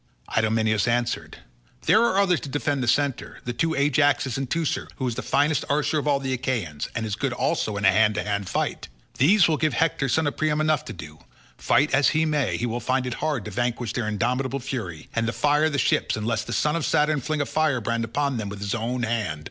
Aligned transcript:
Idomeneus 0.35 0.87
answered, 0.87 1.37
"There 1.85 2.03
are 2.03 2.17
others 2.17 2.39
to 2.39 2.49
defend 2.49 2.81
the 2.81 2.87
centre—the 2.87 3.53
two 3.53 3.75
Ajaxes 3.75 4.35
and 4.35 4.49
Teucer, 4.49 4.87
who 4.95 5.07
is 5.07 5.13
the 5.13 5.21
finest 5.21 5.63
archer 5.69 5.99
of 5.99 6.07
all 6.07 6.19
the 6.19 6.33
Achaeans, 6.33 6.87
and 6.95 7.05
is 7.05 7.15
good 7.15 7.33
also 7.33 7.77
in 7.77 7.85
a 7.85 7.91
hand 7.91 8.15
to 8.15 8.23
hand 8.23 8.49
fight. 8.49 8.87
These 9.19 9.47
will 9.47 9.57
give 9.57 9.73
Hector 9.75 10.09
son 10.09 10.25
of 10.25 10.37
Priam 10.37 10.59
enough 10.59 10.85
to 10.85 10.93
do; 10.93 11.19
fight 11.55 11.93
as 11.93 12.09
he 12.17 12.25
may, 12.25 12.57
he 12.57 12.65
will 12.65 12.79
find 12.79 13.05
it 13.05 13.13
hard 13.13 13.45
to 13.45 13.51
vanquish 13.51 13.93
their 13.93 14.07
indomitable 14.07 14.59
fury, 14.59 15.07
and 15.15 15.31
fire 15.35 15.69
the 15.69 15.77
ships, 15.77 16.17
unless 16.17 16.43
the 16.45 16.51
son 16.51 16.75
of 16.75 16.83
Saturn 16.83 17.21
fling 17.21 17.39
a 17.41 17.45
firebrand 17.45 18.03
upon 18.03 18.37
them 18.37 18.49
with 18.49 18.57
his 18.59 18.73
own 18.73 19.03
hand. 19.03 19.39